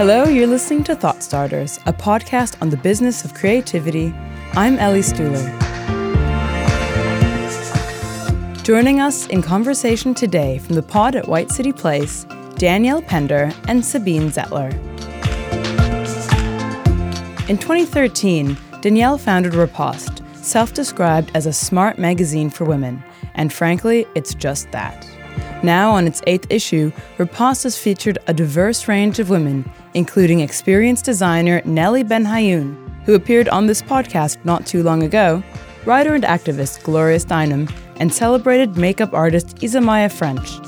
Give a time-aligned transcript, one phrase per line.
[0.00, 4.14] Hello, you're listening to Thought Starters, a podcast on the business of creativity.
[4.54, 5.44] I'm Ellie Stuhler.
[8.64, 12.24] Joining us in conversation today from the pod at White City Place,
[12.54, 14.72] Danielle Pender and Sabine Zetteler.
[17.50, 24.06] In 2013, Danielle founded Riposte, self described as a smart magazine for women, and frankly,
[24.14, 25.09] it's just that.
[25.62, 31.04] Now, on its eighth issue, Riposte has featured a diverse range of women, including experienced
[31.04, 35.42] designer Nelly Benhayoun, who appeared on this podcast not too long ago,
[35.84, 40.66] writer and activist Gloria Steinem, and celebrated makeup artist Isamaya Ffrench.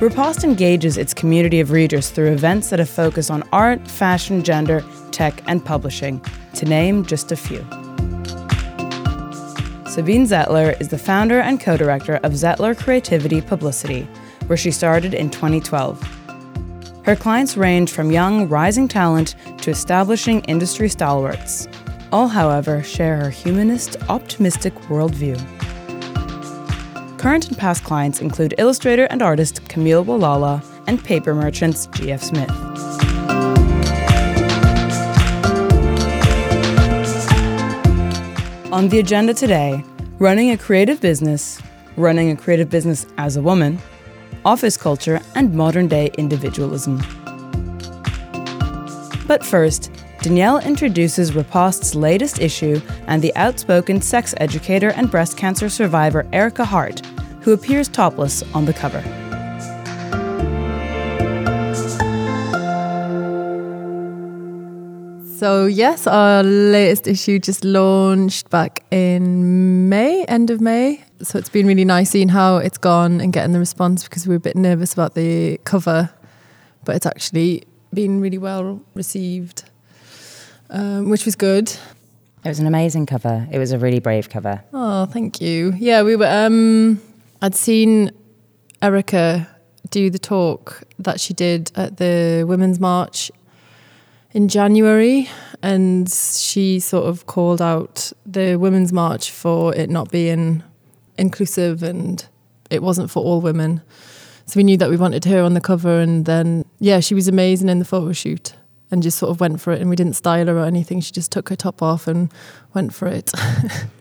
[0.00, 4.84] Riposte engages its community of readers through events that have focused on art, fashion, gender,
[5.10, 6.20] tech, and publishing,
[6.54, 7.64] to name just a few.
[9.96, 14.02] Sabine Zetteler is the founder and co director of Zetteler Creativity Publicity,
[14.46, 15.98] where she started in 2012.
[17.06, 21.66] Her clients range from young, rising talent to establishing industry stalwarts.
[22.12, 25.38] All, however, share her humanist, optimistic worldview.
[27.18, 32.22] Current and past clients include illustrator and artist Camille Walala and paper merchants G.F.
[32.22, 32.95] Smith.
[38.76, 39.82] On the agenda today,
[40.18, 41.62] running a creative business,
[41.96, 43.78] running a creative business as a woman,
[44.44, 46.98] office culture, and modern day individualism.
[49.26, 55.70] But first, Danielle introduces Riposte's latest issue and the outspoken sex educator and breast cancer
[55.70, 57.00] survivor Ericka Hart,
[57.40, 59.02] who appears topless on the cover.
[65.36, 71.04] So, yes, our latest issue just launched back in May, end of May.
[71.20, 74.32] So, it's been really nice seeing how it's gone and getting the response because we
[74.32, 76.08] were a bit nervous about the cover,
[76.86, 79.64] but it's actually been really well received,
[80.70, 81.68] um, which was good.
[82.42, 83.46] It was an amazing cover.
[83.52, 84.64] It was a really brave cover.
[84.72, 85.74] Oh, thank you.
[85.76, 86.28] Yeah, we were.
[86.28, 87.02] Um,
[87.42, 88.10] I'd seen
[88.80, 89.46] Ericka
[89.90, 93.30] do the talk that she did at the Women's March
[94.36, 95.30] in January,
[95.62, 100.62] and she sort of called out the Women's March for it not being
[101.16, 102.26] inclusive and
[102.68, 103.80] it wasn't for all women.
[104.44, 107.28] So we knew that we wanted her on the cover, and then yeah, she was
[107.28, 108.54] amazing in the photo shoot
[108.90, 109.80] and just sort of went for it.
[109.80, 111.00] And we didn't style her or anything.
[111.00, 112.30] She just took her top off and
[112.74, 113.32] went for it.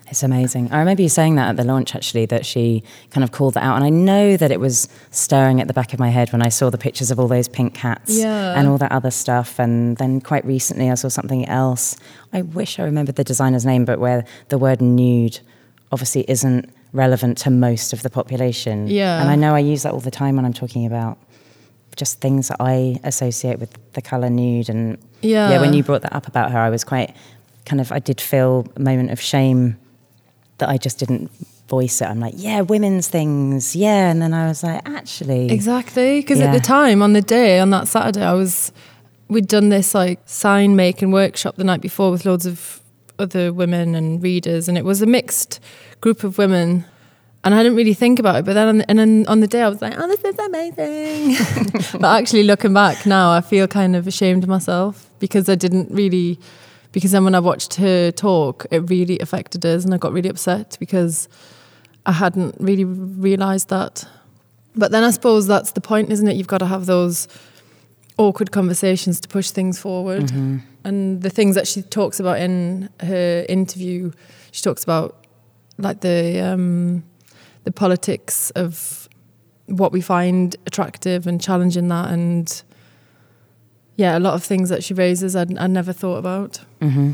[0.07, 0.71] It's amazing.
[0.71, 3.63] I remember you saying that at the launch, actually, that she kind of called that
[3.63, 3.75] out.
[3.75, 6.49] And I know that it was stirring at the back of my head when I
[6.49, 8.53] saw the pictures of all those pink cats Yeah.
[8.57, 9.57] and all that other stuff.
[9.59, 11.97] And then quite recently, I saw something else.
[12.31, 15.39] I wish I remembered the designer's name, but where the word nude
[15.91, 18.87] obviously isn't relevant to most of the population.
[18.87, 19.19] Yeah.
[19.19, 21.17] And I know I use that all the time when I'm talking about
[21.95, 24.69] just things that I associate with the colour nude.
[24.69, 25.49] And Yeah.
[25.51, 27.15] yeah, when you brought that up about her, I was quite
[27.65, 29.77] kind of, I did feel a moment of shame
[30.57, 31.31] that I just didn't
[31.67, 32.05] voice it.
[32.05, 34.09] I'm like, yeah, women's things, yeah.
[34.11, 37.69] And then I was like, actually, Exactly, because at the time on the day on
[37.71, 38.71] that Saturday, I was
[39.27, 42.79] we'd done this like sign making workshop the night before with loads of
[43.17, 45.59] other women and readers, and it was a mixed
[46.01, 46.85] group of women.
[47.45, 49.47] And I didn't really think about it, but then on the, and then on the
[49.47, 51.35] day I was like, "Oh, this is amazing!"
[52.01, 55.91] but actually, looking back now, I feel kind of ashamed of myself because I didn't
[55.91, 56.39] really.
[56.91, 60.29] Because then when I watched her talk, it really affected us, and I got really
[60.29, 61.29] upset because
[62.05, 64.07] I hadn't really realised that.
[64.75, 66.35] But then I suppose that's the point, isn't it?
[66.35, 67.27] You've got to have those
[68.17, 70.31] awkward conversations to push things forward.
[70.83, 74.11] And the things that she talks about in her interview,
[74.51, 75.25] she talks about
[75.77, 77.03] like the um,
[77.65, 79.09] the politics of
[79.67, 82.63] what we find attractive and challenging that, and
[83.97, 86.57] yeah, a lot of things that she raises I'd, I never thought about.
[86.81, 87.13] hmm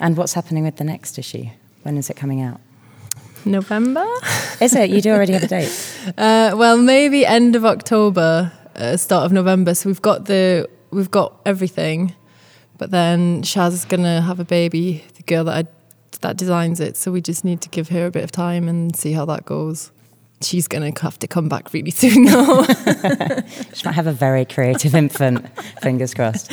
[0.00, 1.46] And what's happening with the next issue?
[1.82, 2.60] When is it coming out?
[3.44, 4.04] November.
[4.60, 4.90] Is it?
[4.90, 5.86] You do already have a date.
[6.18, 9.74] Uh, well, maybe end of October, uh, start of November.
[9.74, 12.14] So we've got the we've got everything,
[12.78, 15.68] but then Shaz is gonna have a baby, the girl that I,
[16.20, 16.96] that designs it.
[16.96, 19.44] So we just need to give her a bit of time and see how that
[19.44, 19.90] goes.
[20.42, 22.64] She's gonna have to come back really soon though.
[23.74, 25.46] She might have a very creative infant.
[25.82, 26.50] Fingers crossed.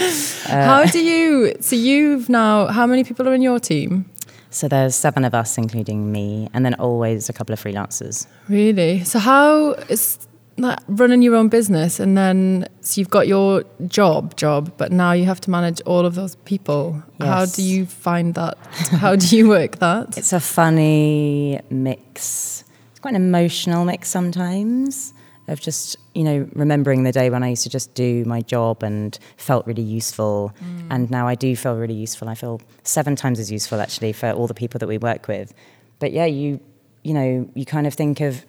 [0.49, 1.53] Uh, how do you?
[1.61, 2.67] So you've now.
[2.67, 4.05] How many people are in your team?
[4.49, 8.27] So there's seven of us, including me, and then always a couple of freelancers.
[8.47, 9.03] Really?
[9.03, 10.19] So how is
[10.57, 15.11] that running your own business and then so you've got your job job, but now
[15.11, 17.03] you have to manage all of those people.
[17.19, 18.57] How do you find that?
[18.91, 20.17] How do you work that?
[20.17, 22.63] It's a funny mix.
[22.91, 25.13] It's quite an emotional mix sometimes.
[25.47, 28.83] of just you know remembering the day when I used to just do my job
[28.83, 30.87] and felt really useful, mm.
[30.89, 32.27] and now I do feel really useful.
[32.29, 35.53] I feel seven times as useful actually for all the people that we work with.
[35.99, 36.59] But yeah, you
[37.03, 38.45] you know you kind of think of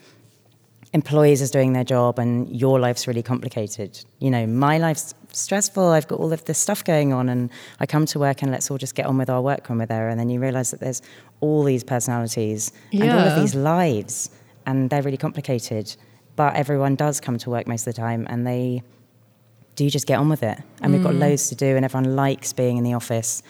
[0.92, 4.04] employees as doing their job and your life's really complicated.
[4.20, 5.88] You know, my life's stressful.
[5.88, 7.50] I've got all of this stuff going on, and
[7.80, 9.86] I come to work and let's all just get on with our work when we're
[9.86, 10.08] there.
[10.08, 11.02] And then you realize that there's
[11.40, 13.04] all these personalities yeah.
[13.04, 14.30] and all of these lives,
[14.66, 15.94] and they're really complicated.
[16.36, 18.82] But everyone does come to work most of the time, and they
[19.74, 20.58] do just get on with it.
[20.80, 20.96] And mm.
[20.96, 21.20] we've got mm.
[21.20, 23.42] loads to do, and everyone likes being in the office.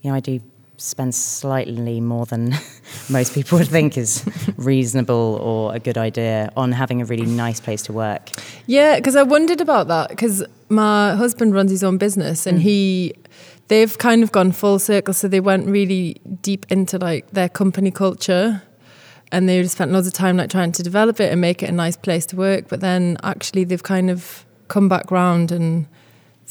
[0.00, 0.40] You know, I do
[0.78, 2.54] spend slightly more than
[3.10, 4.24] most people would think is
[4.56, 8.30] reasonable or a good idea on having a really nice place to work.
[8.66, 12.62] Yeah, because I wondered about that because my husband runs his own business and mm.
[12.62, 13.14] he
[13.68, 17.90] they've kind of gone full circle so they went really deep into like their company
[17.90, 18.62] culture
[19.32, 21.72] and they spent loads of time like trying to develop it and make it a
[21.72, 25.86] nice place to work but then actually they've kind of come back round and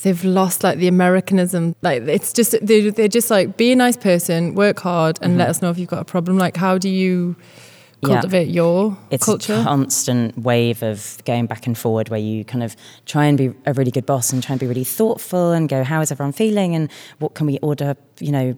[0.04, 1.76] they've lost like the Americanism.
[1.82, 5.40] Like it's just they're, they're just like be a nice person, work hard, and mm-hmm.
[5.40, 6.38] let us know if you've got a problem.
[6.38, 7.36] Like how do you
[8.04, 8.54] cultivate yeah.
[8.54, 9.54] your it's culture?
[9.54, 12.76] a constant wave of going back and forward where you kind of
[13.06, 15.84] try and be a really good boss and try and be really thoughtful and go
[15.84, 18.56] how is everyone feeling and what can we order you know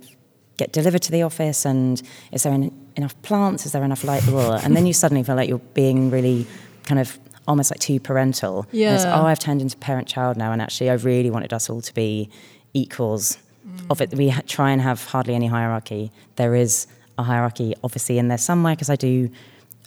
[0.58, 2.02] get delivered to the office and
[2.32, 5.60] is there enough plants is there enough light and then you suddenly feel like you're
[5.74, 6.46] being really
[6.84, 8.66] kind of almost like too parental.
[8.72, 9.14] Yeah.
[9.16, 11.94] oh, I've turned into parent child now, and actually, I really wanted us all to
[11.94, 12.30] be
[12.74, 13.38] equals.
[13.68, 13.92] Mm.
[13.92, 16.12] Of it, we ha- try and have hardly any hierarchy.
[16.36, 19.30] There is a hierarchy, obviously, in there somewhere because I do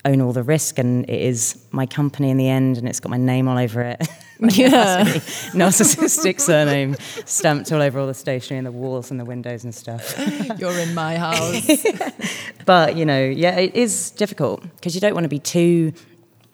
[0.04, 3.10] own all the risk, and it is my company in the end, and it's got
[3.10, 4.08] my name all over it.
[4.40, 5.04] yeah,
[5.52, 6.96] narcissistic surname
[7.26, 10.14] stamped all over all the stationery and the walls and the windows and stuff.
[10.58, 11.86] You're in my house.
[12.64, 15.92] but you know, yeah, it is difficult because you don't want to be too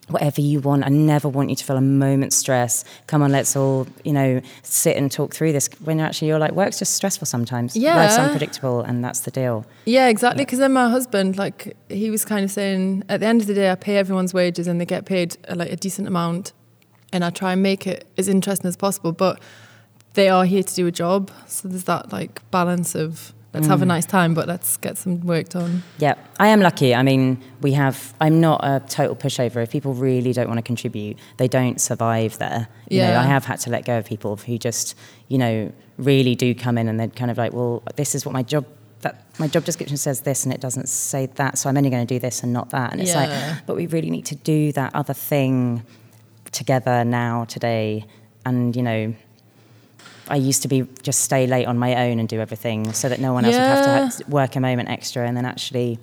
[0.08, 0.84] whatever you want.
[0.84, 2.84] I never want you to feel a moment's stress.
[3.06, 5.68] Come on, let's all, you know, sit and talk through this.
[5.82, 7.76] When actually you're like, work's just stressful sometimes.
[7.76, 7.96] Yeah.
[7.96, 9.66] Life's unpredictable, and that's the deal.
[9.84, 10.44] Yeah, exactly.
[10.44, 13.54] Because then my husband, like, he was kind of saying, at the end of the
[13.54, 16.52] day, I pay everyone's wages and they get paid uh, like a decent amount,
[17.12, 19.12] and I try and make it as interesting as possible.
[19.12, 19.40] But
[20.14, 23.70] they are here to do a job, so there's that like balance of let's mm.
[23.70, 23.88] have a mm.
[23.88, 25.82] nice time, but let's get some work done.
[25.98, 26.94] Yeah, I am lucky.
[26.94, 28.14] I mean, we have.
[28.20, 29.62] I'm not a total pushover.
[29.62, 32.68] If people really don't want to contribute, they don't survive there.
[32.88, 34.94] You yeah, know, I have had to let go of people who just,
[35.28, 38.32] you know, really do come in and they're kind of like, well, this is what
[38.32, 38.66] my job.
[39.00, 42.06] That my job description says this and it doesn't say that, so I'm only going
[42.06, 42.92] to do this and not that.
[42.92, 43.54] And it's yeah.
[43.56, 45.84] like, but we really need to do that other thing
[46.50, 48.06] together now, today,
[48.46, 49.14] and you know,
[50.28, 53.20] I used to be just stay late on my own and do everything so that
[53.20, 53.68] no one else yeah.
[53.68, 55.26] would have to work a moment extra.
[55.26, 55.98] And then actually,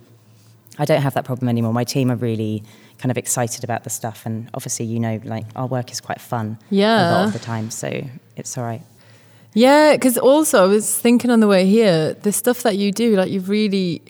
[0.78, 1.72] I don't have that problem anymore.
[1.72, 2.62] My team are really
[2.98, 6.20] kind of excited about the stuff, and obviously, you know, like our work is quite
[6.20, 6.58] fun.
[6.70, 8.04] Yeah, a lot of the time, so
[8.36, 8.82] it's all right.
[9.52, 13.14] Yeah, because also I was thinking on the way here, the stuff that you do,
[13.16, 14.02] like you've really,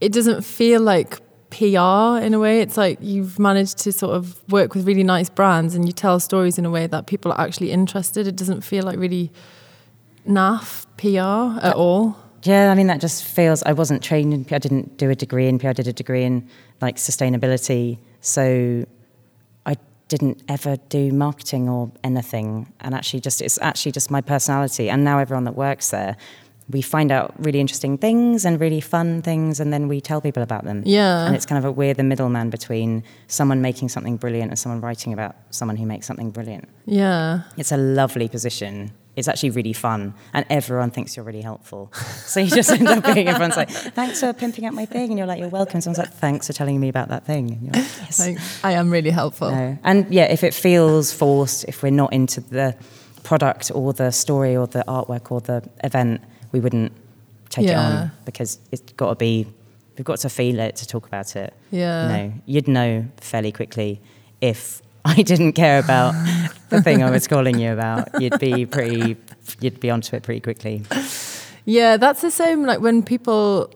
[0.00, 1.18] it doesn't feel like
[1.50, 2.60] PR in a way.
[2.60, 6.20] It's like you've managed to sort of work with really nice brands and you tell
[6.20, 8.26] stories in a way that people are actually interested.
[8.26, 9.30] It doesn't feel like really
[10.26, 12.16] naff PR at uh, all.
[12.42, 13.62] Yeah, I mean that just feels.
[13.64, 14.56] I wasn't trained in PR.
[14.56, 15.68] I didn't do a degree in PR.
[15.68, 16.48] I did a degree in
[16.80, 17.98] like sustainability.
[18.20, 18.86] So
[19.66, 19.76] I
[20.08, 22.72] didn't ever do marketing or anything.
[22.80, 24.88] And actually, just it's actually just my personality.
[24.88, 26.16] And now everyone that works there
[26.70, 30.42] we find out really interesting things and really fun things and then we tell people
[30.42, 30.82] about them.
[30.84, 31.26] Yeah.
[31.26, 34.80] And it's kind of a we're the middleman between someone making something brilliant and someone
[34.80, 36.68] writing about someone who makes something brilliant.
[36.84, 37.42] Yeah.
[37.56, 38.92] It's a lovely position.
[39.16, 41.92] It's actually really fun and everyone thinks you're really helpful.
[42.28, 45.18] So you just end up being everyone's like, thanks for pimping out my thing and
[45.18, 45.80] you're like, you're welcome.
[45.80, 47.52] Someone's like, thanks for telling me about that thing.
[47.52, 48.20] And you're like, yes.
[48.20, 49.50] Like, I am really helpful.
[49.50, 49.78] No.
[49.82, 52.76] And yeah, if it feels forced, if we're not into the
[53.22, 56.20] product or the story or the artwork or the event,
[56.52, 56.92] we wouldn't
[57.50, 57.70] take yeah.
[57.70, 59.46] it on because it's got to be
[59.96, 61.54] we've got to feel it to talk about it.
[61.70, 64.00] Yeah, you know, you'd know fairly quickly
[64.40, 66.12] if I didn't care about
[66.68, 68.20] the thing I was calling you about.
[68.20, 69.16] You'd be pretty,
[69.60, 70.82] you'd be onto it pretty quickly.
[71.64, 72.64] Yeah, that's the same.
[72.64, 73.70] Like when people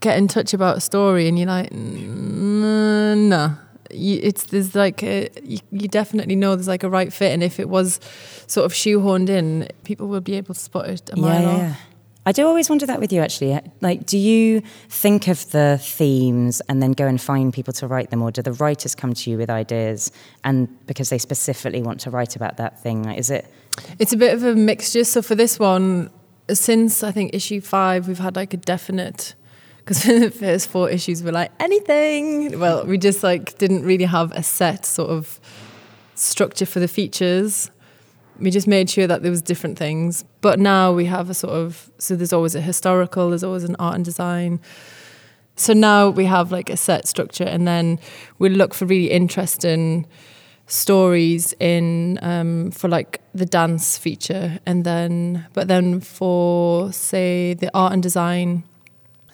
[0.00, 3.54] get in touch about a story, and you're like, no, nah.
[3.90, 7.42] You, it's there's like a, you, you, definitely know there's like a right fit, and
[7.42, 8.00] if it was
[8.46, 11.70] sort of shoehorned in, people will be able to spot it a mile yeah, yeah.
[11.70, 11.80] off.
[12.28, 13.54] I do always wonder that with you actually.
[13.54, 17.86] Uh, like, do you think of the themes and then go and find people to
[17.86, 20.10] write them, or do the writers come to you with ideas
[20.42, 23.04] and because they specifically want to write about that thing?
[23.04, 23.46] Like, is it?
[24.00, 25.04] It's a bit of a mixture.
[25.04, 26.10] So for this one,
[26.52, 29.36] since I think issue five, we've had like a definite
[29.86, 32.58] because the first four issues were like anything.
[32.58, 35.40] Well, we just like didn't really have a set sort of
[36.16, 37.70] structure for the features.
[38.40, 40.24] We just made sure that there was different things.
[40.40, 43.76] But now we have a sort of so there's always a historical, there's always an
[43.78, 44.60] art and design.
[45.54, 47.98] So now we have like a set structure, and then
[48.38, 50.06] we look for really interesting
[50.66, 57.70] stories in um, for like the dance feature, and then but then for say the
[57.72, 58.64] art and design,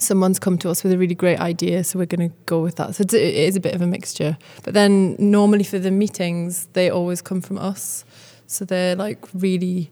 [0.02, 2.76] someone's come to us with a really great idea, so we're going to go with
[2.76, 2.94] that.
[2.94, 4.36] So it's, a bit of a mixture.
[4.64, 8.04] But then normally for the meetings, they always come from us,
[8.46, 9.90] so they're like really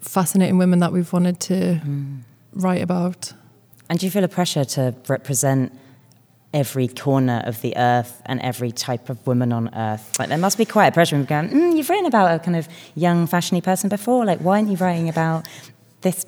[0.00, 2.20] fascinating women that we've wanted to mm.
[2.52, 3.32] write about.
[3.88, 5.72] And do you feel a pressure to represent
[6.54, 10.18] every corner of the earth and every type of woman on earth?
[10.18, 12.56] Like there must be quite a pressure of going, mm, you've written about a kind
[12.56, 14.24] of young, fashiony person before.
[14.24, 15.46] Like, why aren't you writing about
[16.00, 16.24] this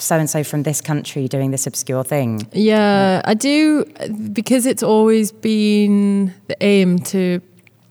[0.00, 2.48] so and so from this country doing this obscure thing?
[2.52, 3.84] Yeah, I do
[4.32, 7.40] because it's always been the aim to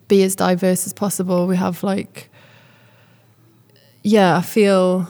[0.07, 1.47] be as diverse as possible.
[1.47, 2.29] We have like,
[4.03, 5.07] yeah, I feel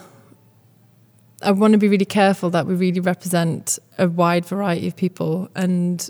[1.41, 5.50] I want to be really careful that we really represent a wide variety of people
[5.56, 6.08] and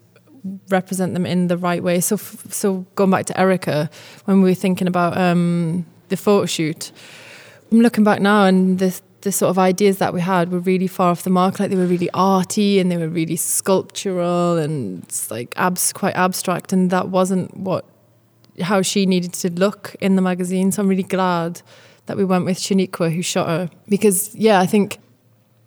[0.70, 2.00] represent them in the right way.
[2.00, 3.92] So, so going back to Ericka,
[4.26, 6.92] when we were thinking about um, the photo shoot,
[7.72, 10.88] I'm looking back now and the the sort of ideas that we had were really
[10.88, 11.60] far off the mark.
[11.60, 16.74] Like they were really arty and they were really sculptural and like abs quite abstract,
[16.74, 17.86] and that wasn't what
[18.62, 20.72] how she needed to look in the magazine.
[20.72, 21.62] So I'm really glad
[22.06, 25.00] that we went with Shaniqwa who shot her because yeah, I think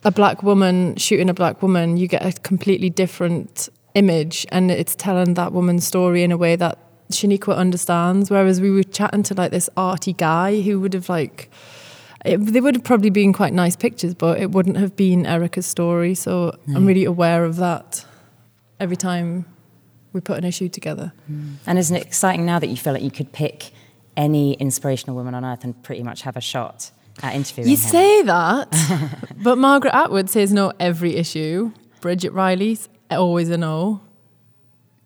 [0.04, 4.94] a black woman shooting a black woman, you get a completely different image and it's
[4.94, 6.78] telling that woman's story in a way that
[7.10, 8.30] Shaniqwa understands.
[8.30, 11.50] Whereas we were chatting to like this arty guy who would have like,
[12.24, 15.66] it, they would have probably been quite nice pictures, but it wouldn't have been Ericka's
[15.66, 16.14] story.
[16.14, 16.76] So mm.
[16.76, 18.04] I'm really aware of that
[18.78, 19.46] every time
[20.12, 21.12] we put an issue together.
[21.30, 21.56] Mm.
[21.66, 23.70] And isn't it exciting now that you feel like you could pick
[24.16, 26.90] any inspirational woman on earth and pretty much have a shot?
[27.22, 27.82] at interviewing You him.
[27.82, 31.72] say that, but Margaret Atwood says no every issue.
[32.00, 34.00] Bridget Riley's always a no.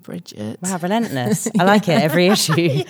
[0.06, 0.58] Bridget.
[0.62, 1.48] Wow, relentless.
[1.58, 2.84] I like it every issue.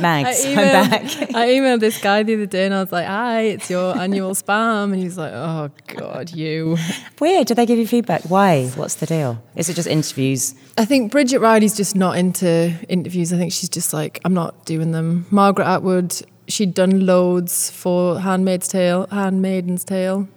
[0.00, 1.02] Mags, I'm back.
[1.34, 4.30] I emailed this guy the other day and I was like, hi, it's your annual
[4.30, 4.92] spam.
[4.92, 6.78] And he's like, oh, God, you.
[7.20, 7.48] Weird.
[7.48, 8.22] Did they give you feedback?
[8.30, 8.68] Why?
[8.76, 9.42] What's the deal?
[9.56, 10.54] Is it just interviews?
[10.78, 13.32] I think Bridget Riley's just not into interviews.
[13.32, 15.26] I think she's just like, I'm not doing them.
[15.30, 20.28] Margaret Atwood she'd done loads for Handmaid's Tale, Handmaiden's Tale,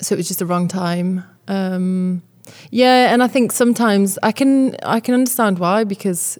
[0.00, 1.24] so it was just the wrong time.
[1.48, 2.22] Um,
[2.70, 6.38] yeah, and I think sometimes I can I can understand why because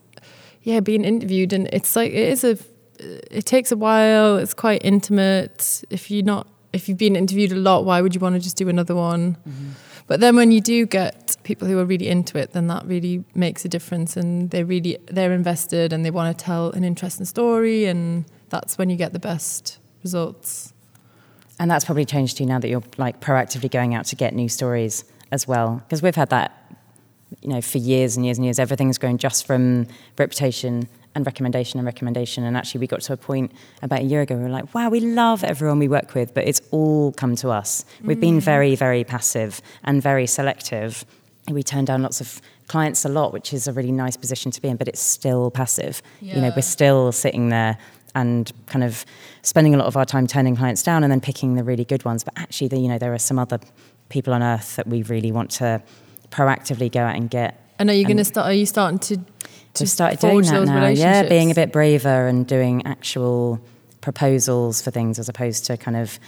[0.62, 2.58] yeah, being interviewed and it's like it is a
[2.98, 4.36] it takes a while.
[4.36, 5.84] It's quite intimate.
[5.90, 8.56] If you're not if you've been interviewed a lot, why would you want to just
[8.56, 9.36] do another one?
[9.48, 9.70] Mm-hmm.
[10.08, 13.24] But then when you do get people who are really into it, then that really
[13.34, 17.26] makes a difference, and they really they're invested and they want to tell an interesting
[17.26, 20.72] story and that's when you get the best results.
[21.58, 24.48] And that's probably changed you now that you're like proactively going out to get new
[24.48, 25.82] stories as well.
[25.86, 26.74] Because we've had that,
[27.42, 28.58] you know, for years and years and years.
[28.58, 29.86] Everything's grown just from
[30.18, 32.44] reputation and recommendation and recommendation.
[32.44, 33.50] And actually, we got to a point
[33.82, 36.46] about a year ago, we were like, wow, we love everyone we work with, but
[36.46, 37.84] it's all come to us.
[38.02, 38.42] We've been mm.
[38.42, 41.06] very, very passive and very selective.
[41.48, 44.60] We turn down lots of clients a lot, which is a really nice position to
[44.60, 46.02] be in, but it's still passive.
[46.20, 46.36] Yeah.
[46.36, 47.78] You know, we're still sitting there
[48.14, 49.04] and kind of
[49.42, 52.04] spending a lot of our time turning clients down and then picking the really good
[52.04, 52.24] ones.
[52.24, 53.58] But actually, the, you know, there are some other
[54.08, 55.82] people on earth that we really want to
[56.30, 57.60] proactively go out and get.
[57.78, 58.46] And are you going to start?
[58.46, 59.16] Are you starting to?
[59.74, 60.86] to We've doing that now.
[60.86, 63.60] Yeah, being a bit braver and doing actual
[64.00, 66.18] proposals for things as opposed to kind of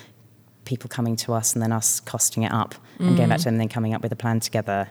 [0.64, 3.42] people coming to us and then us costing it up and going back mm.
[3.42, 4.90] to them and then coming up with a plan together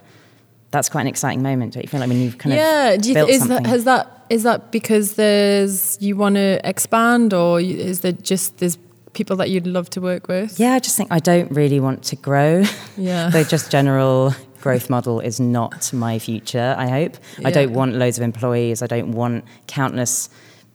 [0.70, 1.74] that's quite an exciting moment.
[1.74, 3.62] Don't you feel like when you've kind of yeah, of you th- is something?
[3.62, 8.58] That, has that is that because there's you want to expand, or is there just
[8.58, 8.78] there's
[9.12, 10.58] people that you'd love to work with?
[10.58, 12.64] Yeah, I just think I don't really want to grow.
[12.96, 16.74] Yeah, the just general growth model is not my future.
[16.76, 17.48] I hope yeah.
[17.48, 18.82] I don't want loads of employees.
[18.82, 20.30] I don't want countless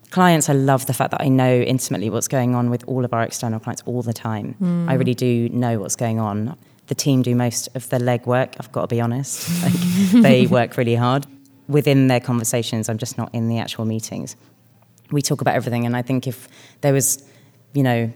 [0.10, 0.50] clients.
[0.50, 3.24] I love the fact that I know intimately what's going on with all of our
[3.24, 4.56] external clients all the time.
[4.62, 4.90] Mm.
[4.90, 6.56] I really do know what's going on
[6.88, 8.56] the team do most of the legwork.
[8.60, 9.50] I've got to be honest.
[9.64, 11.26] Like, they work really hard.
[11.68, 14.36] Within their conversations, I'm just not in the actual meetings.
[15.12, 16.48] We talk about everything, and I think if
[16.82, 17.24] there was,
[17.74, 18.12] you know,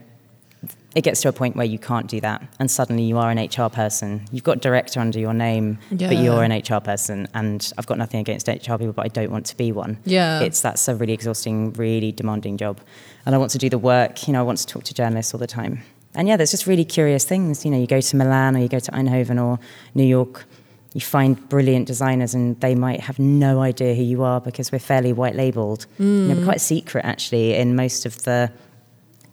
[0.98, 3.38] it gets to a point where you can't do that, and suddenly you are an
[3.38, 4.26] HR person.
[4.32, 6.08] You've got director under your name, yeah.
[6.08, 9.30] but you're an HR person, and I've got nothing against HR people, but I don't
[9.30, 9.98] want to be one.
[10.04, 12.80] Yeah, it's that's a really exhausting, really demanding job,
[13.24, 14.26] and I want to do the work.
[14.26, 15.82] You know, I want to talk to journalists all the time
[16.14, 17.64] and yeah, there's just really curious things.
[17.64, 19.60] You know, you go to Milan or you go to Eindhoven or
[19.94, 20.46] New York,
[20.94, 24.78] you find brilliant designers and they might have no idea who you are because we're
[24.78, 25.86] fairly white labeled.
[25.98, 26.00] Mm.
[26.00, 28.50] You know, we're quite secret actually in most of the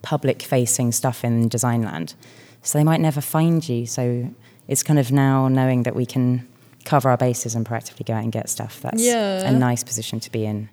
[0.05, 2.13] public facing stuff in design land.
[2.61, 3.85] So they might never find you.
[3.85, 4.29] So
[4.67, 6.47] it's kind of now knowing that we can
[6.85, 8.79] cover our bases and proactively go out and get stuff.
[8.81, 9.49] That's yeah.
[9.49, 10.69] a nice position to be in.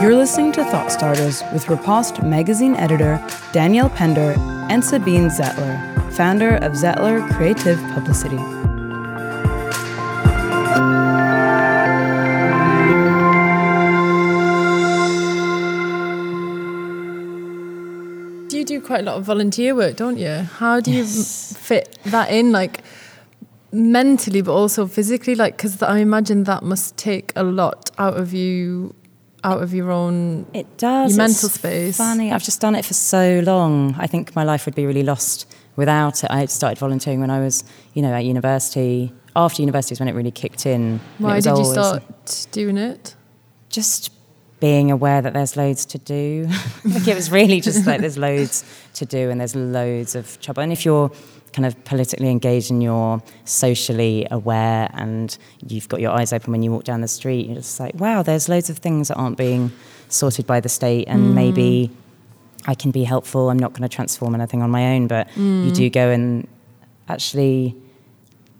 [0.00, 4.34] You're listening to Thought Starters with Riposte magazine editor Danielle Pender
[4.70, 8.65] and Sabine Zetteler, founder of Zetteler Creative Publicity.
[18.86, 20.30] Quite a lot of volunteer work, don't you?
[20.30, 21.16] How do yes.
[21.16, 22.82] you fit that in, like
[23.72, 25.34] mentally, but also physically?
[25.34, 28.94] Like, because I imagine that must take a lot out of you
[29.44, 31.12] out of your own it does.
[31.12, 31.96] your mental space.
[31.96, 32.32] funny.
[32.32, 33.94] I've just done it for so long.
[33.98, 36.30] I think my life would be really lost without it.
[36.30, 37.62] I started volunteering when i was
[37.94, 40.98] you know at university after university is when it really kicked in.
[41.18, 43.14] Why did you start doing it?
[43.68, 44.10] Just
[44.58, 46.48] being aware that there's loads to do
[46.84, 50.62] like it was really just like there's loads to do and there's loads of trouble
[50.62, 51.10] and if you're
[51.56, 56.62] kind of politically engaged and you're socially aware and you've got your eyes open when
[56.62, 59.38] you walk down the street, you're just like, wow, there's loads of things that aren't
[59.38, 59.72] being
[60.10, 61.32] sorted by the state and mm.
[61.34, 61.90] maybe
[62.66, 63.48] I can be helpful.
[63.48, 65.64] I'm not going to transform anything on my own, but mm.
[65.64, 66.46] you do go and
[67.08, 67.74] actually,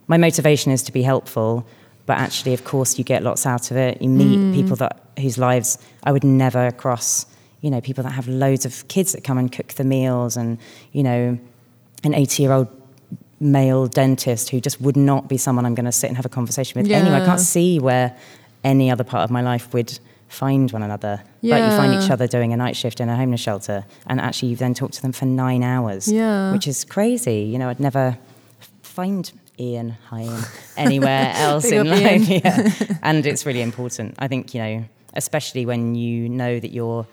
[0.07, 1.67] my motivation is to be helpful,
[2.07, 4.01] but actually, of course, you get lots out of it.
[4.01, 4.55] You meet mm.
[4.55, 7.27] people that whose lives I would never cross.
[7.61, 10.59] You know, people that have loads of kids that come and cook the meals, and
[10.93, 11.39] you know,
[12.05, 12.69] an 80 year old
[13.41, 16.31] male dentist who just would not be someone I'm going to sit and have a
[16.31, 16.99] conversation with yeah.
[16.99, 17.17] anyway.
[17.17, 18.17] I can't see where
[18.65, 21.23] any other part of my life would find one another.
[21.41, 21.59] Yeah.
[21.59, 24.51] But you find each other doing a night shift in a homeless shelter, and actually
[24.51, 26.53] you then talk to them for nine hours, yeah.
[26.53, 27.41] which is crazy.
[27.41, 28.19] You know, I'd never
[28.83, 30.43] find Ian, hi Ian,
[30.77, 32.29] anywhere else in life.
[32.29, 32.73] Yeah.
[33.03, 34.15] and it's really important.
[34.19, 34.85] I think, you know,
[35.17, 37.07] especially when you know that you're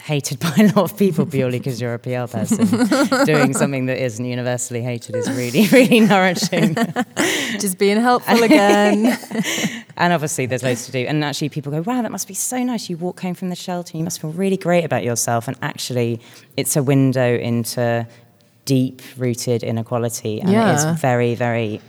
[0.00, 2.66] hated by a lot of people purely because you're a PR person.
[3.26, 6.74] Doing something that isn't universally hated is really, really nourishing.
[7.58, 9.18] Just being helpful again.
[9.96, 11.00] and obviously, there's loads to do.
[11.00, 12.88] And actually, people go, wow, that must be so nice.
[12.88, 15.48] You walk home from the shelter, you must feel really great about yourself.
[15.48, 16.20] And actually,
[16.56, 18.06] it's a window into
[18.64, 20.40] deep rooted inequality.
[20.40, 20.72] And yeah.
[20.72, 21.80] it is very, very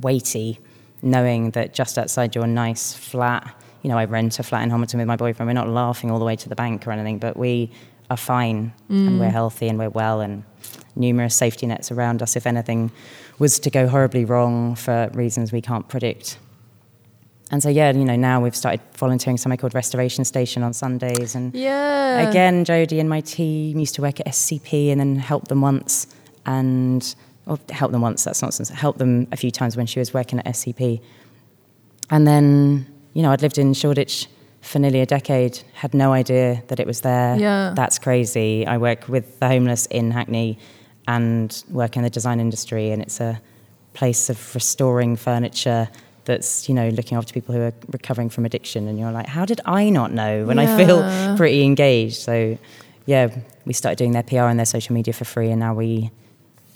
[0.00, 0.58] weighty
[1.02, 3.54] knowing that just outside your nice, flat,
[3.86, 5.46] you know, I rent a flat in Homerton with my boyfriend.
[5.48, 7.70] We're not laughing all the way to the bank or anything, but we
[8.10, 9.06] are fine mm.
[9.06, 10.42] and we're healthy and we're well and
[10.96, 12.90] numerous safety nets around us if anything
[13.38, 16.36] was to go horribly wrong for reasons we can't predict.
[17.52, 21.36] And so yeah, you know, now we've started volunteering somewhere called Restoration Station on Sundays
[21.36, 22.28] and yeah.
[22.28, 26.08] again, Jodie and my team used to work at SCP and then help them once
[26.44, 27.14] and
[27.46, 28.68] or help them once, that's nonsense.
[28.68, 31.00] Help them a few times when she was working at SCP.
[32.10, 34.28] And then you know, I'd lived in Shoreditch
[34.60, 37.34] for nearly a decade, had no idea that it was there.
[37.38, 37.72] Yeah.
[37.74, 38.66] That's crazy.
[38.66, 40.58] I work with the homeless in Hackney
[41.08, 43.40] and work in the design industry, and it's a
[43.94, 45.88] place of restoring furniture
[46.26, 48.86] that's, you know, looking after people who are recovering from addiction.
[48.86, 50.74] And you're like, how did I not know when yeah.
[50.74, 52.16] I feel pretty engaged?
[52.16, 52.58] So,
[53.06, 56.10] yeah, we started doing their PR and their social media for free, and now we,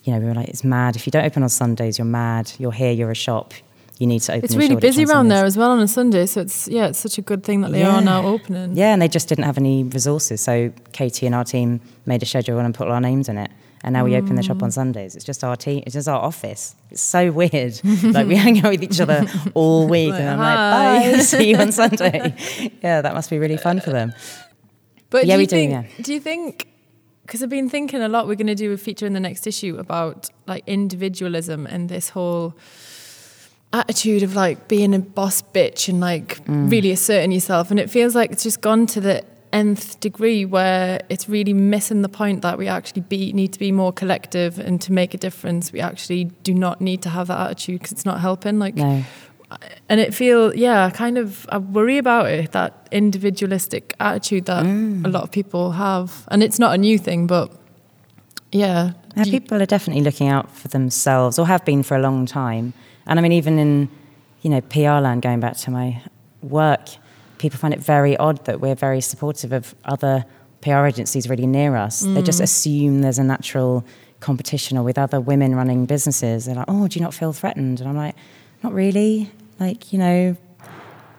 [0.04, 0.96] you know, we were like, it's mad.
[0.96, 2.50] If you don't open on Sundays, you're mad.
[2.56, 3.52] You're here, you're a shop
[4.00, 4.44] you need to open.
[4.44, 7.18] It's really busy around there as well on a Sunday, so it's yeah, it's such
[7.18, 7.96] a good thing that they yeah.
[7.96, 8.74] are now opening.
[8.74, 12.26] Yeah, and they just didn't have any resources, so Katie and our team made a
[12.26, 13.50] schedule and put our names in it.
[13.82, 14.72] And now we open the shop on mm.
[14.72, 15.16] Sundays.
[15.16, 15.82] It's just our team.
[15.86, 16.76] It's just our office.
[16.90, 17.80] It's so weird.
[18.02, 20.94] like we hang out with each other all week, like, and I'm Hi.
[20.94, 22.34] like, bye, see you on Sunday.
[22.82, 24.14] yeah, that must be really fun for them.
[25.10, 25.74] But yeah, do we think, do.
[25.74, 26.02] Yeah.
[26.02, 26.68] Do you think?
[27.22, 28.26] Because I've been thinking a lot.
[28.26, 32.08] We're going to do a feature in the next issue about like individualism and this
[32.08, 32.56] whole
[33.72, 36.70] attitude of like being a boss bitch and like mm.
[36.70, 37.70] really asserting yourself.
[37.70, 42.02] And it feels like it's just gone to the nth degree where it's really missing
[42.02, 45.18] the point that we actually be need to be more collective and to make a
[45.18, 45.72] difference.
[45.72, 48.58] We actually do not need to have that attitude because it's not helping.
[48.58, 49.04] Like, no.
[49.88, 55.04] and it feel yeah, kind of I worry about it that individualistic attitude that mm.
[55.04, 57.52] a lot of people have, and it's not a new thing, but
[58.50, 62.26] yeah, yeah people are definitely looking out for themselves or have been for a long
[62.26, 62.72] time
[63.10, 63.90] and I mean, even in,
[64.40, 66.00] you know, PR land, going back to my
[66.42, 66.88] work,
[67.38, 70.24] people find it very odd that we're very supportive of other
[70.62, 72.04] PR agencies really near us.
[72.04, 72.14] Mm.
[72.14, 72.44] They just mm.
[72.44, 73.84] assume there's a natural
[74.20, 76.44] competition or with other women running businesses.
[76.46, 77.80] They're like, oh, do you not feel threatened?
[77.80, 78.14] And I'm like,
[78.62, 79.30] not really.
[79.58, 80.36] Like, you know,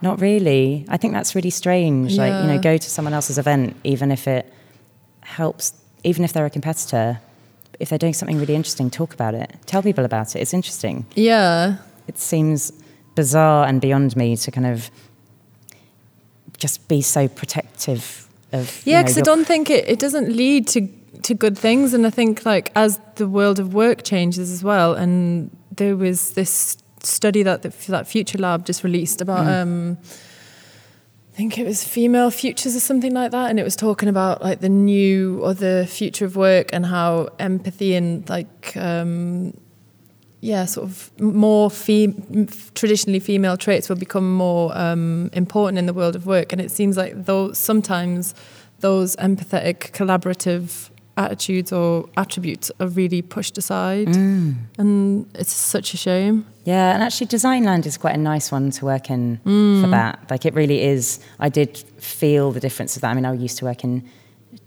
[0.02, 0.86] not really.
[0.88, 2.14] I think that's really strange.
[2.14, 2.24] Yeah.
[2.24, 4.52] Like, you know, go to someone else's event, even if it
[5.22, 5.74] helps,
[6.06, 7.20] even if they're a competitor,
[7.82, 9.56] if they're doing something really interesting, talk about it.
[9.66, 10.40] Tell people about it.
[10.40, 11.06] It's interesting.
[11.16, 11.78] Yeah.
[12.08, 12.72] It seems
[13.16, 14.90] bizarre and beyond me to kind of
[16.58, 18.82] just be so protective of.
[18.86, 20.88] Yeah, you know, because I don't think it, it doesn't lead to
[21.24, 24.94] to good things, and I think like as the world of work changes as well,
[24.94, 29.46] and there was this study that the, that Future Lab just released about.
[29.46, 29.62] Mm.
[29.62, 29.98] Um,
[31.32, 34.44] I think it was female futures or something like that, and it was talking about
[34.44, 39.54] like the new or the future of work and how empathy and like um,
[40.42, 45.94] yeah, sort of more fem- traditionally female traits will become more um, important in the
[45.94, 46.52] world of work.
[46.52, 48.36] And it seems like though sometimes
[48.80, 54.56] those empathetic, collaborative attitudes or attributes are really pushed aside, Mm.
[54.78, 56.46] and it's such a shame.
[56.64, 59.82] Yeah, and actually, Designland is quite a nice one to work in Mm.
[59.82, 60.20] for that.
[60.30, 61.20] Like, it really is.
[61.40, 63.12] I did feel the difference of that.
[63.12, 64.04] I mean, I used to work in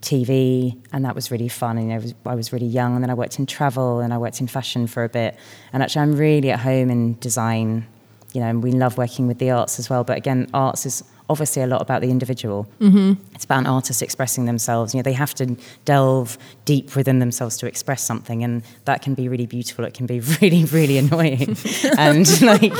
[0.01, 1.79] TV, and that was really fun.
[1.79, 4.19] And I was, I was really young, and then I worked in travel, and I
[4.19, 5.37] worked in fashion for a bit.
[5.73, 7.87] And actually, I'm really at home in design,
[8.35, 10.03] you know, and we love working with the arts as well.
[10.03, 12.67] But again, arts is obviously a lot about the individual.
[12.81, 13.13] Mm-hmm.
[13.35, 14.93] It's about artists expressing themselves.
[14.93, 19.15] You know, they have to delve deep within themselves to express something, and that can
[19.15, 19.85] be really beautiful.
[19.85, 21.57] It can be really, really annoying,
[21.99, 22.73] and like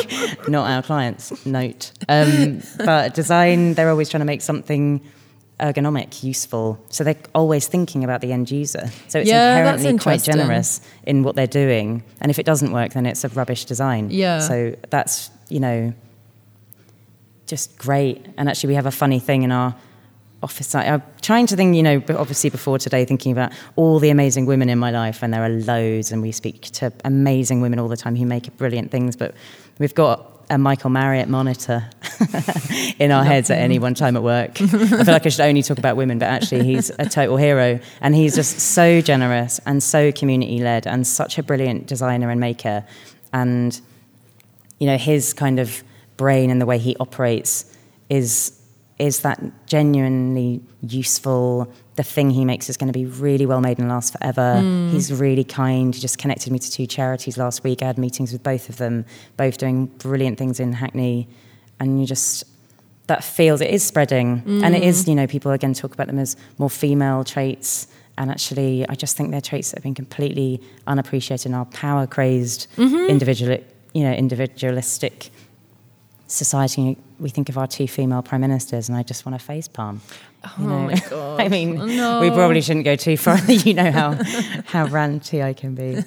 [0.49, 1.47] not our clients.
[1.47, 5.01] Note, um, but design, they're always trying to make something
[5.61, 6.79] ergonomic, useful.
[6.89, 8.91] So they're always thinking about the end user.
[9.09, 12.03] So it's Yeah, inherently quite generous in what they're doing.
[12.21, 14.09] And if it doesn't work, then it's a rubbish design.
[14.11, 14.41] Yeah.
[14.41, 15.93] So that's, you know,
[17.47, 18.27] just great.
[18.37, 19.75] And actually, we have a funny thing in our
[20.43, 20.75] office.
[20.75, 24.47] I- I'm trying to think, you know, obviously before today, thinking about all the amazing
[24.47, 27.89] women in my life, and there are loads, and we speak to amazing women all
[27.89, 29.15] the time who make brilliant things.
[29.17, 29.35] But
[29.79, 31.89] we've got a Michael Marriott monitor
[32.99, 34.61] in our heads at any one time at work.
[34.61, 37.81] I feel like I should only talk about women, but actually, he's a total hero,
[38.01, 42.41] and he's just so generous and so community led, and such a brilliant designer and
[42.41, 42.85] maker,
[43.33, 43.81] and
[44.79, 45.83] you know his kind of
[46.17, 47.77] brain and the way he operates
[48.09, 48.61] is
[48.99, 51.73] is that genuinely useful.
[51.97, 54.57] The thing he makes is going to be really well made and last forever.
[54.57, 54.91] Mm.
[54.91, 55.95] He's really kind.
[55.95, 57.83] He just connected me to two charities last week.
[57.83, 59.05] I had meetings with both of them
[59.37, 61.29] both doing brilliant things in hackney.
[61.81, 62.45] And you just
[63.07, 64.43] that feels it is spreading.
[64.47, 65.09] And it is mm.
[65.09, 67.89] you know people again talk about them as more female traits.
[68.17, 72.07] And actually i just think they're traits that have been completely unappreciated in our power
[72.07, 73.11] crazed mm-hmm.
[73.11, 73.59] individual
[73.93, 75.31] you know individualistic
[76.29, 79.69] society we think of our two female prime ministers and i just want to face
[79.69, 80.01] palm
[80.59, 80.79] you Oh know?
[80.87, 81.41] my God.
[81.45, 82.21] i mean No.
[82.21, 84.13] we probably shouldn't go too far you know how
[84.67, 86.03] how ranty i can be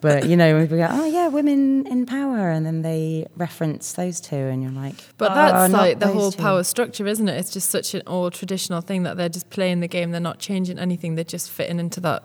[0.00, 4.20] but you know we go oh yeah women in power and then they reference those
[4.20, 7.36] two and you're like But "Oh, that's like the whole two." power structure, isn't it?
[7.38, 10.10] It's just such an old traditional thing that they're just playing the game.
[10.10, 11.14] They're not changing anything.
[11.16, 12.22] They're just fitting into that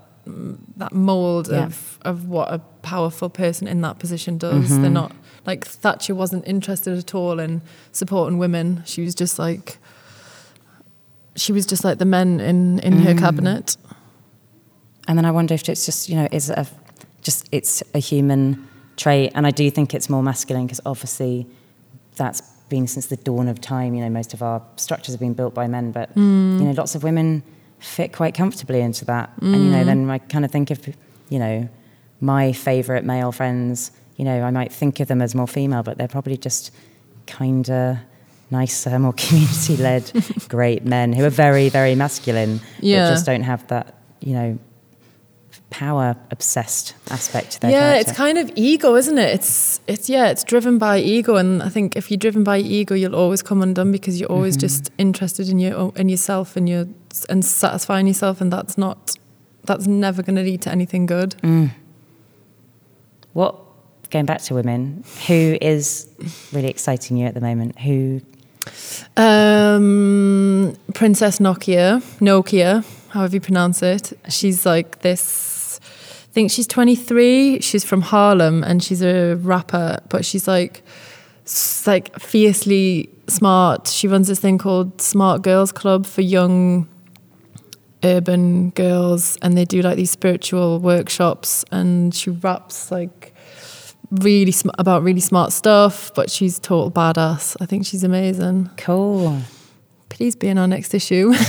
[0.77, 1.65] that mold Yeah.
[1.65, 4.69] of of what a powerful person in that position does.
[4.69, 4.81] Mm-hmm.
[4.81, 5.11] They're not
[5.45, 8.83] like Thatcher wasn't interested at all in supporting women.
[8.85, 9.77] She was just like
[11.35, 13.19] she was just like the men in in her Mm.
[13.19, 13.77] cabinet.
[15.07, 16.65] And then I wonder if it's just, you know, is a,
[17.21, 21.45] just it's a human trait, and I do think it's more masculine because obviously
[22.15, 23.93] that's been since the dawn of time.
[23.93, 26.95] You know, most of our structures have been built by men, but you know, lots
[26.95, 27.43] of women
[27.79, 29.29] fit quite comfortably into that.
[29.41, 30.79] And you know, then I kind of think of,
[31.29, 31.69] you know,
[32.21, 33.91] my favourite male friends.
[34.15, 36.71] You know, I might think of them as more female, but they're probably just
[37.27, 38.01] kinder.
[38.51, 40.11] Nicer, more community-led,
[40.49, 43.05] great men who are very, very masculine, Yeah.
[43.05, 44.59] but just don't have that, you know,
[45.71, 48.09] power obsessed aspect to their yeah, character.
[48.09, 49.33] it's kind of ego, isn't it?
[49.33, 52.95] It's it's yeah, it's driven by ego, and I think if you're driven by ego,
[52.95, 54.61] you'll always come undone because you're always mm-hmm.
[54.61, 56.85] just interested in your in yourself and your
[57.29, 59.17] and satisfying yourself, and that's not
[59.63, 61.35] that's never going to lead to anything good.
[61.41, 61.71] Mm.
[63.33, 63.64] what
[64.09, 66.07] going back to women, who is
[66.51, 67.79] really exciting you at the moment?
[67.79, 68.21] Who
[69.17, 74.13] Um, Princess Nokia, Nokia, however you pronounce it.
[74.29, 75.79] She's like this.
[76.29, 77.61] I think she's 23.
[77.61, 80.83] She's from Harlem and she's a rapper, but she's like,
[81.85, 83.87] like fiercely smart.
[83.87, 86.87] She runs this thing called Smart Girls Club for young
[88.03, 91.65] urban girls, and they do like these spiritual workshops.
[91.71, 93.33] And she raps like
[94.21, 97.55] really sm- about really smart stuff, but she's total badass.
[97.59, 98.69] I think she's amazing.
[98.77, 99.39] cool?
[100.09, 101.33] Please be in our next issue.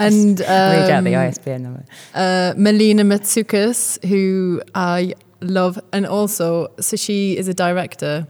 [0.00, 1.84] and Read out the um, ISBN number.
[2.14, 8.26] uh, Melina Matsoukas, who I love, and also, so she is a director,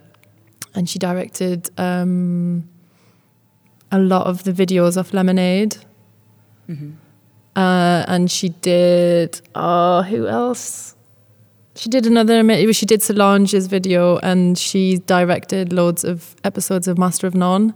[0.75, 2.69] and she directed um,
[3.91, 5.77] a lot of the videos of Lemonade.
[7.57, 10.95] Uh, and she did, oh, who else?
[11.79, 17.29] She did another, she did Solange's video and she directed loads of episodes of Master
[17.29, 17.73] of None.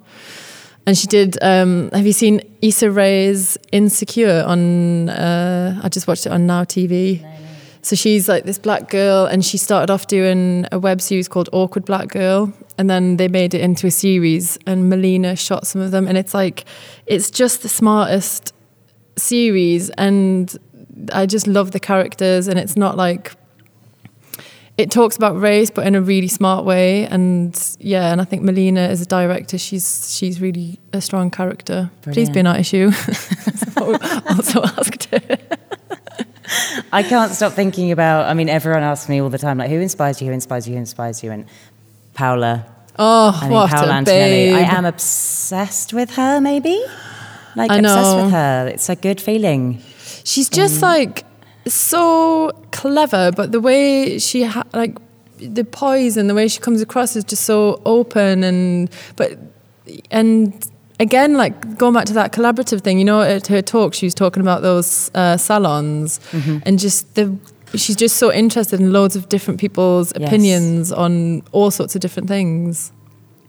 [0.85, 6.27] And she did, um, have you seen Issa Rae's Insecure on, uh, I just watched
[6.27, 7.25] it on Now TV.
[7.83, 11.49] So she's like this black girl, and she started off doing a web series called
[11.53, 15.81] Awkward Black Girl, and then they made it into a series, and Melina shot some
[15.81, 16.65] of them, and it's like,
[17.07, 18.55] it's just the smartest
[19.17, 20.57] series, and
[21.13, 23.33] I just love the characters, and it's not like.
[24.79, 28.43] It talks about race, but in a really smart way, and yeah, and I think
[28.43, 31.91] Melina as a director, she's she's really a strong character.
[32.01, 32.87] Please be an art issue.
[33.77, 35.21] also asked her.
[36.91, 38.27] I can't stop thinking about.
[38.27, 40.29] I mean, everyone asks me all the time, like, who inspires you?
[40.29, 40.75] Who inspires you?
[40.75, 41.33] Who inspires you?
[41.33, 41.47] And
[42.15, 42.67] Paola.
[42.99, 44.55] Oh, I mean, what Paola a babe!
[44.55, 46.41] I am obsessed with her.
[46.41, 46.83] Maybe,
[47.57, 48.71] like obsessed with her.
[48.73, 49.83] It's a good feeling.
[50.25, 51.25] She's just um, like
[51.67, 52.51] so
[52.83, 54.95] clever, but the way she ha- like
[55.39, 59.39] the poise and the way she comes across is just so open and but
[60.11, 60.69] and
[61.01, 64.15] again like going back to that collaborative thing you know at her talk she was
[64.15, 66.21] talking about those uh, salons
[66.65, 67.25] and just the
[67.75, 70.29] she's just so interested in loads of different people's Yes.
[70.29, 72.93] opinions on all sorts of different things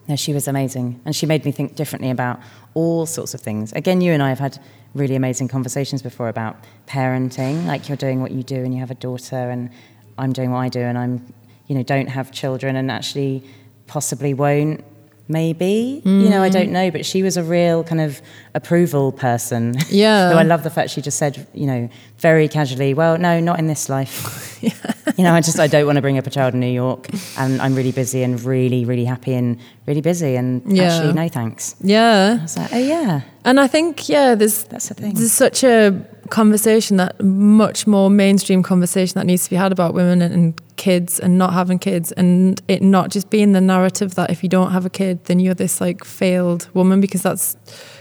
[0.07, 0.99] No, she was amazing.
[1.05, 2.39] And she made me think differently about
[2.73, 3.71] all sorts of things.
[3.73, 4.59] Again, you and I have had
[4.93, 7.65] really amazing conversations before about parenting.
[7.65, 9.69] Like you're doing what you do and you have a daughter, and
[10.17, 11.33] I'm doing what I do, and I'm,
[11.67, 13.43] you know, don't have children and actually
[13.87, 14.83] possibly won't.
[15.29, 16.01] Maybe.
[16.03, 16.53] You know, I mm.
[16.53, 16.91] don't know.
[16.91, 18.21] But she was a real kind of
[18.53, 19.75] approval person.
[19.89, 20.31] Yeah.
[20.31, 23.57] Who I love the fact she just said, you know, very casually, well, no, not
[23.57, 24.59] in this life.
[25.17, 27.09] You know, I just I don't want to bring up a child in New York,
[27.37, 30.83] and I'm really busy and really really happy and really busy, and Yeah.
[30.83, 31.75] actually no thanks.
[31.81, 35.13] yeah I was like, oh yeah, And I think, yeah, there's That's the thing.
[35.15, 35.91] There's such a
[36.29, 40.61] conversation that much more mainstream conversation that needs to be had about women and, and
[40.77, 44.49] kids and not having kids and it not just being the narrative that if you
[44.49, 47.55] don't have a kid then you're this like failed woman because that's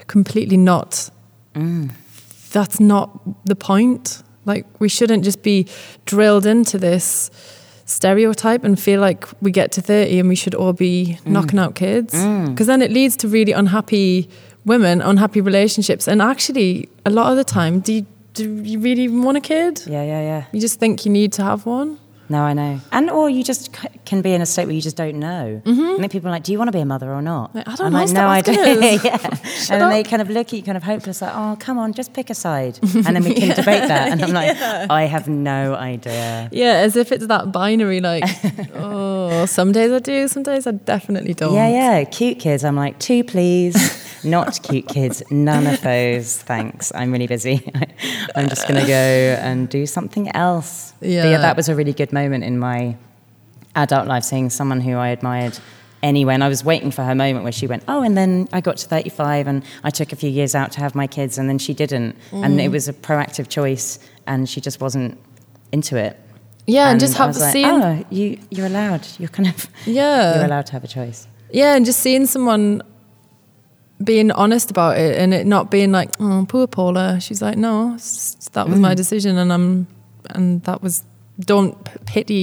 [0.06, 1.10] completely not
[1.54, 1.90] mm.
[2.52, 3.08] that's not
[3.44, 4.22] the point.
[4.44, 5.66] Like we shouldn't just be
[6.04, 7.30] drilled into this
[7.84, 11.26] stereotype and feel like we get to 30 and we should all be mm.
[11.26, 12.14] knocking out kids.
[12.14, 12.50] Mm.
[12.50, 14.28] Because then it leads to really unhappy
[14.64, 16.08] women unhappy relationships.
[16.08, 19.82] And actually a lot of the time do you, do you really want a kid?
[19.86, 20.44] Yeah yeah yeah.
[20.52, 21.98] you just think you need to have one
[22.32, 22.80] No, I know.
[22.90, 25.60] And or you just c- can be in a state where you just don't know.
[25.64, 25.94] Mm-hmm.
[25.96, 27.54] I think people are like, do you want to be a mother or not?
[27.54, 28.82] Like, I don't I'm know, like, no, I don't.
[29.04, 29.18] yeah.
[29.70, 31.92] and then they kind of look at you kind of hopeless, like, oh, come on,
[31.92, 32.78] just pick a side.
[33.06, 34.12] And then we can debate that.
[34.12, 34.56] And I'm like,
[34.90, 36.48] I have no idea.
[36.52, 38.24] yeah as if it's that binary like
[38.74, 42.04] oh some days i do some days i definitely don't Yeah, yeah.
[42.04, 42.64] Cute kids.
[42.64, 43.74] I'm like, two, please.
[44.24, 45.22] Not cute kids.
[45.30, 46.38] None of those.
[46.42, 46.92] Thanks.
[46.94, 47.70] I'm really busy.
[48.34, 50.94] I'm just going to go and do something else.
[51.00, 51.24] But Yeah.
[51.30, 52.96] yeah, that was a really good moment in my
[53.74, 55.58] adult life, seeing someone who I admired
[56.02, 56.34] anyway.
[56.34, 58.76] And I was waiting for her moment where she went, oh, and then I got
[58.78, 61.58] to 35 and I took a few years out to have my kids, and then
[61.58, 62.16] she didn't.
[62.32, 62.64] And Mm.
[62.64, 65.18] it was a proactive choice, and she just wasn't
[65.72, 66.18] into it.
[66.66, 69.04] yeah and, just I have like, seeing oh, you, you're allowed.
[69.18, 71.26] You're kind of, yeah you're allowed to have a choice.
[71.50, 72.82] Yeah, and just seeing someone
[74.04, 77.20] being honest about it and it not being like, oh, poor Paola.
[77.20, 77.92] She's like, no,
[78.52, 78.96] that was my mm.
[78.96, 79.86] decision, and I'm,
[80.30, 81.04] and that was.
[81.40, 82.34] Don't pity